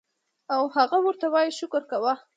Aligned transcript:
او 0.55 0.63
هغه 0.75 0.97
ورته 1.03 1.25
وائي 1.33 1.51
شکر 1.59 1.81
کوه 1.91 2.13